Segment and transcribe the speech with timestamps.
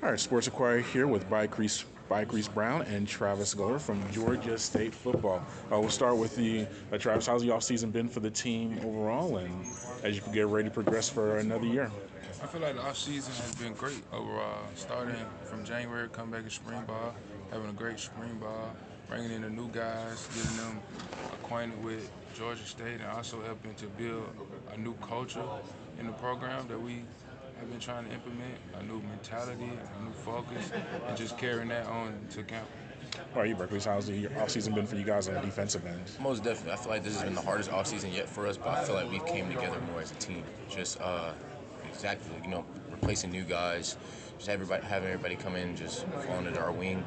[0.00, 4.56] All right, Sports Inquirer here with Bryquice, Bike Reese Brown and Travis Glover from Georgia
[4.56, 5.44] State Football.
[5.72, 7.26] Uh, we'll start with the uh, Travis.
[7.26, 9.66] How's the offseason been for the team overall, and
[10.04, 11.90] as you get ready to progress for another year?
[12.40, 14.62] I feel like the offseason has been great overall.
[14.76, 17.12] Starting from January, coming back in spring ball,
[17.50, 18.76] having a great spring ball,
[19.08, 20.80] bringing in the new guys, getting them
[21.32, 24.28] acquainted with Georgia State, and also helping to build
[24.72, 25.42] a new culture
[25.98, 27.02] in the program that we
[27.58, 30.70] have been trying to implement a new mentality, a new focus,
[31.06, 32.68] and just carrying that on to camp.
[33.34, 33.80] How are you, Berkeley?
[33.80, 36.02] How's the offseason been for you guys on the defensive end?
[36.20, 36.72] Most definitely.
[36.72, 38.94] I feel like this has been the hardest offseason yet for us, but I feel
[38.94, 40.44] like we've came together more as a team.
[40.68, 41.32] Just uh,
[41.88, 43.96] exactly, you know, replacing new guys,
[44.36, 47.04] just everybody having everybody come in, just fall under our wing,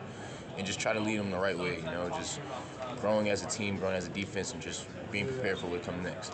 [0.58, 1.78] and just try to lead them the right way.
[1.78, 2.42] You know, just
[3.00, 6.04] growing as a team, growing as a defense, and just being prepared for what comes
[6.04, 6.34] next.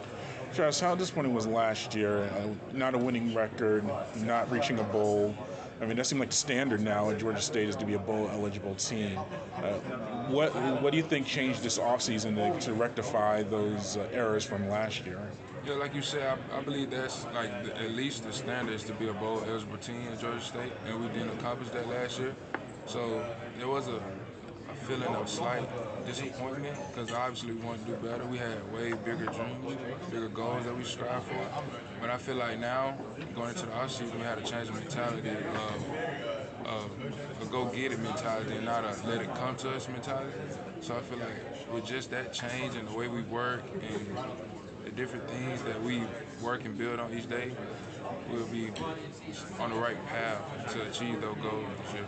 [0.53, 2.23] Travis, how disappointing was last year?
[2.23, 3.83] Uh, not a winning record,
[4.17, 5.35] not reaching a bowl.
[5.79, 7.99] I mean, that seemed like the standard now at Georgia State is to be a
[7.99, 9.19] bowl eligible team.
[9.55, 9.73] Uh,
[10.29, 10.49] what
[10.81, 15.05] what do you think changed this offseason to, to rectify those uh, errors from last
[15.05, 15.19] year?
[15.65, 18.93] Yeah, like you said, I, I believe that's like the, at least the standards to
[18.93, 22.35] be a bowl eligible team at Georgia State, and we didn't accomplish that last year.
[22.87, 23.23] So
[23.57, 24.01] there was a
[24.87, 25.67] feeling of slight
[26.05, 28.23] disappointment because obviously we want to do better.
[28.25, 29.77] We had way bigger dreams,
[30.09, 31.45] bigger goals that we strive for.
[31.99, 32.97] But I feel like now,
[33.35, 38.55] going into the offseason, we had to change the mentality of, of a go-get-it mentality
[38.55, 40.31] and not a let it come to us mentality.
[40.79, 44.17] So I feel like with just that change and the way we work and
[44.85, 46.03] the different things that we
[46.41, 47.51] work and build on each day,
[48.31, 48.71] we'll be
[49.59, 52.05] on the right path to achieve those goals this year.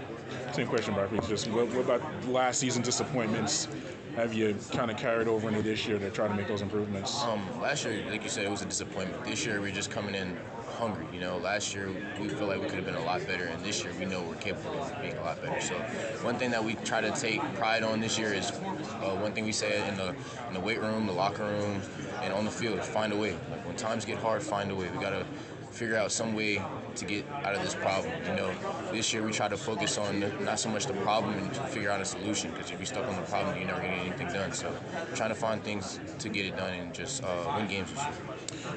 [0.53, 1.19] Same question, Barkley.
[1.27, 3.67] Just what, what about last season disappointments?
[4.15, 7.23] Have you kind of carried over into this year to try to make those improvements?
[7.23, 9.23] Um, last year, like you said, it was a disappointment.
[9.23, 10.37] This year, we're just coming in
[10.79, 11.05] hungry.
[11.13, 13.63] You know, last year we feel like we could have been a lot better, and
[13.63, 15.61] this year we know we're capable of being a lot better.
[15.61, 15.75] So,
[16.23, 19.45] one thing that we try to take pride on this year is uh, one thing
[19.45, 20.15] we said in the
[20.47, 21.81] in the weight room, the locker room,
[22.23, 23.33] and on the field: find a way.
[23.51, 24.89] Like when times get hard, find a way.
[24.89, 25.25] We gotta
[25.71, 26.61] figure out some way
[26.95, 28.11] to get out of this problem.
[28.25, 28.53] You know,
[28.91, 32.01] this year we try to focus on not so much the problem and figure out
[32.01, 32.51] a solution.
[32.51, 34.51] Because if you're stuck on the problem, you're never gonna get anything done.
[34.53, 34.73] So,
[35.15, 38.13] trying to find things to get it done and just uh, win games this year.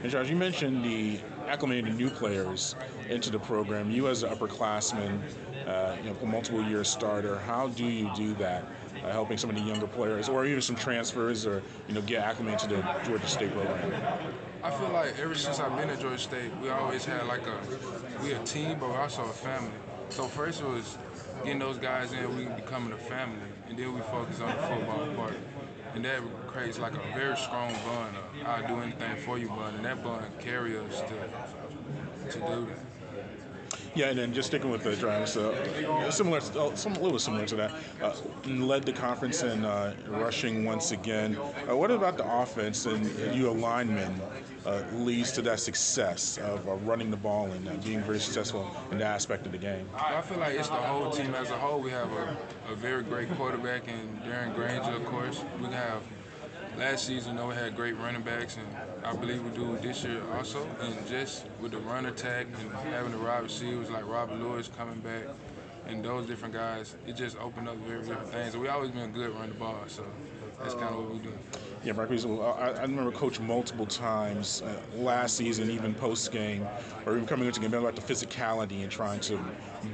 [0.02, 2.74] And Josh, you mentioned the acclimating new players
[3.08, 3.90] into the program.
[3.90, 5.20] You as an upperclassman,
[5.66, 8.64] uh, you know, a multiple year starter, how do you do that?
[9.02, 12.22] Uh, helping some of the younger players, or even some transfers, or you know, get
[12.22, 13.92] acclimated to the Georgia State program.
[14.62, 17.58] I feel like ever since I've been at Georgia State, we always had like a
[18.22, 19.72] we a team, but we're also a family.
[20.10, 20.98] So first it was
[21.42, 25.06] getting those guys in, we becoming a family, and then we focus on the football
[25.16, 25.34] part.
[25.94, 28.16] And that creates like a very strong bond.
[28.46, 32.78] I'll do anything for you, bond, and that bond carry us to to do that.
[33.94, 37.44] Yeah, and then just sticking with the Dragons, uh, similar, uh, some, a little similar
[37.46, 37.72] to that,
[38.02, 38.14] uh,
[38.46, 41.36] led the conference in uh, rushing once again.
[41.68, 44.18] Uh, what about the offense and you alignment
[44.64, 49.08] uh, leads to that success of running the ball and being very successful in that
[49.08, 49.86] aspect of the game?
[49.94, 51.80] I feel like it's the whole team as a whole.
[51.80, 52.36] We have a,
[52.70, 55.44] a very great quarterback in Darren Grainger, of course.
[55.60, 56.02] We have
[56.76, 58.66] last season, though, we had great running backs, and
[59.04, 60.66] I believe we do this year also.
[60.80, 65.00] And just with the run attack and having the wide receivers like Robert Lewis coming
[65.00, 65.24] back
[65.86, 68.54] and those different guys, it just opened up very different things.
[68.54, 70.04] And we always been good running the ball, so
[70.60, 71.32] that's kind of what we do.
[71.84, 76.66] Yeah, Marquise, I, I remember coach multiple times uh, last season, even post game,
[77.04, 79.40] or even coming into game, about the physicality and trying to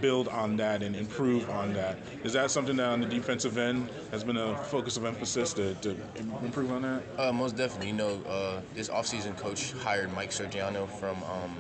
[0.03, 1.99] build on that and improve on that.
[2.25, 5.75] Is that something that on the defensive end has been a focus of emphasis to,
[5.77, 5.97] to
[6.43, 7.03] improve on that?
[7.17, 7.89] Uh, most definitely.
[7.89, 11.57] You know, uh, this offseason coach hired Mike Sergiano from um,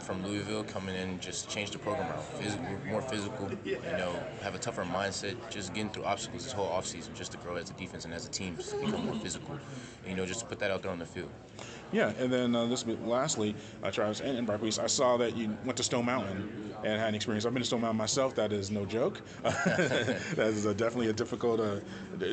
[0.00, 2.86] from Louisville coming in just change the program around.
[2.86, 7.14] More physical, you know, have a tougher mindset, just getting through obstacles this whole offseason
[7.14, 9.58] just to grow as a defense and as a team, just become more physical.
[10.04, 11.30] And, you know, just to put that out there on the field.
[11.90, 15.56] Yeah, and then uh, this lastly, uh, Travis and, and Barclays, I saw that you
[15.64, 17.46] went to Stone Mountain and had an experience.
[17.46, 18.34] I've been to Stone Mountain myself.
[18.34, 19.22] That is no joke.
[19.42, 21.80] that is a, definitely a difficult uh,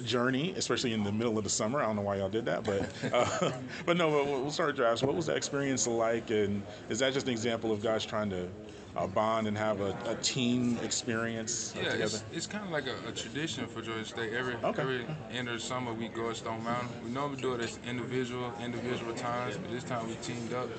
[0.02, 1.82] journey, especially in the middle of the summer.
[1.82, 3.52] I don't know why y'all did that, but uh,
[3.86, 4.12] but no.
[4.12, 5.02] But We'll start, Travis.
[5.02, 8.48] What was that experience like, and is that just an example of guys trying to
[8.96, 12.04] uh, bond and have a, a team experience yeah, together?
[12.04, 14.34] It's, it's kind of like a, a, tradition for Georgia State.
[14.34, 14.82] Every okay.
[14.82, 16.90] every end of the summer we go to Stone Mountain.
[17.04, 20.70] We normally do it as individual individual times, but this time we teamed up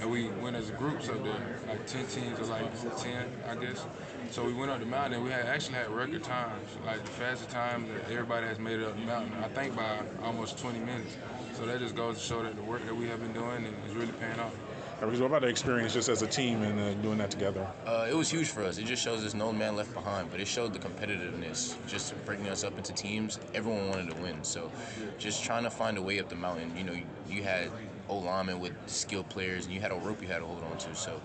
[0.00, 2.66] and we went as groups up there, like 10 teams or like
[2.98, 3.84] 10, I guess.
[4.30, 7.10] So we went up the mountain and we had actually had record times, like the
[7.10, 10.78] fastest time that everybody has made it up the mountain, I think by almost 20
[10.80, 11.16] minutes.
[11.54, 13.94] So that just goes to show that the work that we have been doing is
[13.94, 14.54] really paying off.
[15.00, 17.64] Because what about the experience just as a team and uh, doing that together?
[17.86, 18.78] Uh, it was huge for us.
[18.78, 22.48] It just shows there's no man left behind, but it showed the competitiveness, just breaking
[22.48, 23.38] us up into teams.
[23.54, 24.72] Everyone wanted to win, so
[25.16, 26.76] just trying to find a way up the mountain.
[26.76, 27.70] You know, you, you had
[28.08, 30.76] old linemen with skilled players, and you had a rope you had to hold on
[30.78, 30.92] to.
[30.96, 31.20] So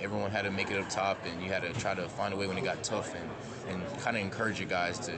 [0.00, 2.36] everyone had to make it up top, and you had to try to find a
[2.36, 3.30] way when it got tough, and
[3.68, 5.12] and kind of encourage your guys to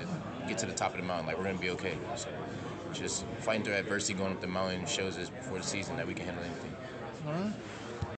[0.46, 1.26] get to the top of the mountain.
[1.26, 1.96] Like we're gonna be okay.
[2.16, 2.28] So
[2.92, 6.12] just fighting through adversity, going up the mountain shows us before the season that we
[6.12, 6.76] can handle anything.
[7.26, 7.52] All right.